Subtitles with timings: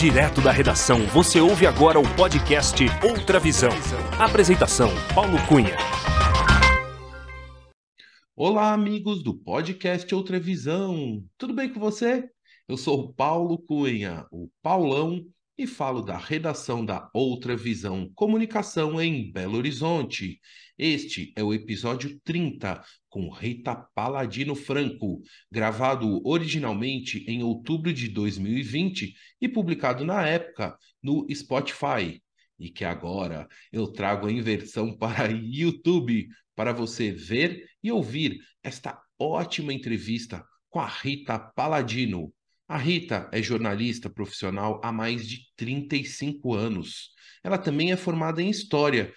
[0.00, 3.68] Direto da redação, você ouve agora o podcast Outra Visão.
[4.18, 5.76] Apresentação: Paulo Cunha.
[8.34, 11.22] Olá, amigos do podcast Outra Visão.
[11.36, 12.30] Tudo bem com você?
[12.66, 15.22] Eu sou o Paulo Cunha, o Paulão,
[15.60, 20.40] e falo da redação da Outra Visão Comunicação em Belo Horizonte.
[20.78, 25.20] Este é o episódio 30 com Rita Paladino Franco,
[25.52, 32.22] gravado originalmente em outubro de 2020 e publicado na época no Spotify.
[32.58, 38.98] E que agora eu trago em versão para YouTube para você ver e ouvir esta
[39.18, 42.32] ótima entrevista com a Rita Paladino.
[42.70, 47.10] A Rita é jornalista profissional há mais de 35 anos.
[47.42, 49.12] Ela também é formada em História.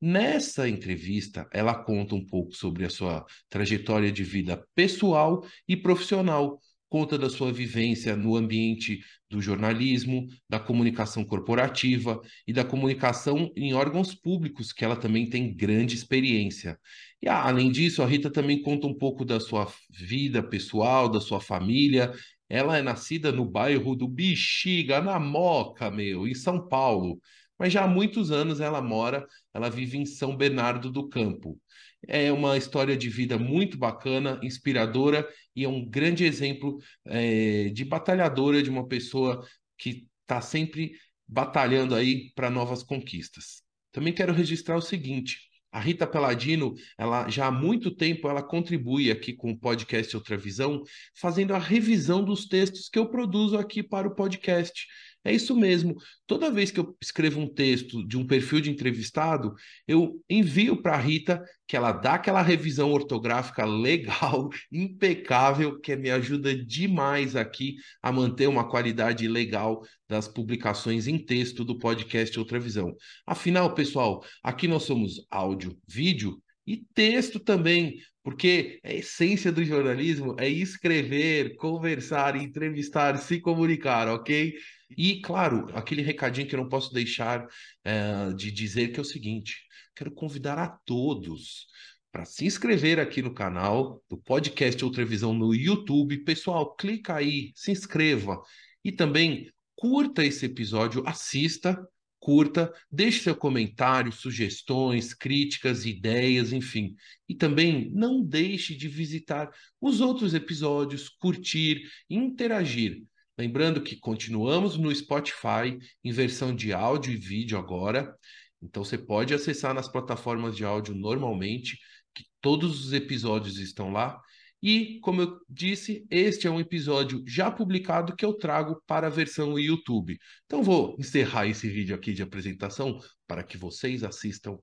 [0.00, 6.58] Nessa entrevista, ela conta um pouco sobre a sua trajetória de vida pessoal e profissional,
[6.88, 8.98] conta da sua vivência no ambiente
[9.30, 15.54] do jornalismo, da comunicação corporativa e da comunicação em órgãos públicos, que ela também tem
[15.54, 16.76] grande experiência.
[17.22, 21.40] E além disso, a Rita também conta um pouco da sua vida pessoal, da sua
[21.40, 22.12] família
[22.48, 27.20] ela é nascida no bairro do Bexiga, na Moca, meu, em São Paulo.
[27.58, 31.58] Mas já há muitos anos ela mora, ela vive em São Bernardo do Campo.
[32.06, 37.84] É uma história de vida muito bacana, inspiradora e é um grande exemplo é, de
[37.84, 39.44] batalhadora, de uma pessoa
[39.76, 40.92] que está sempre
[41.26, 43.62] batalhando aí para novas conquistas.
[43.90, 45.40] Também quero registrar o seguinte:
[45.76, 50.34] a Rita Peladino, ela já há muito tempo ela contribui aqui com o podcast Outra
[50.34, 50.82] Visão,
[51.14, 54.86] fazendo a revisão dos textos que eu produzo aqui para o podcast.
[55.26, 55.96] É isso mesmo.
[56.24, 59.54] Toda vez que eu escrevo um texto de um perfil de entrevistado,
[59.86, 66.10] eu envio para a Rita, que ela dá aquela revisão ortográfica legal, impecável, que me
[66.12, 72.60] ajuda demais aqui a manter uma qualidade legal das publicações em texto do podcast Outra
[72.60, 72.94] Visão.
[73.26, 80.36] Afinal, pessoal, aqui nós somos áudio, vídeo e texto também, porque a essência do jornalismo
[80.38, 84.54] é escrever, conversar, entrevistar, se comunicar, ok?
[84.90, 87.46] E, claro, aquele recadinho que eu não posso deixar
[87.84, 89.62] é, de dizer que é o seguinte:
[89.94, 91.66] quero convidar a todos
[92.12, 96.24] para se inscrever aqui no canal do podcast Outra Visão no YouTube.
[96.24, 98.40] Pessoal, clica aí, se inscreva
[98.84, 101.78] e também curta esse episódio, assista,
[102.18, 106.96] curta, deixe seu comentário, sugestões, críticas, ideias, enfim.
[107.28, 113.02] E também não deixe de visitar os outros episódios, curtir, interagir.
[113.38, 118.14] Lembrando que continuamos no Spotify em versão de áudio e vídeo agora.
[118.62, 121.78] Então você pode acessar nas plataformas de áudio normalmente,
[122.14, 124.18] que todos os episódios estão lá.
[124.62, 129.10] E, como eu disse, este é um episódio já publicado que eu trago para a
[129.10, 130.18] versão YouTube.
[130.46, 134.58] Então vou encerrar esse vídeo aqui de apresentação para que vocês assistam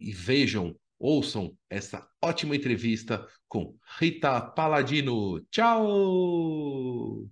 [0.00, 5.40] e vejam, ouçam essa ótima entrevista com Rita Paladino.
[5.50, 7.28] Tchau!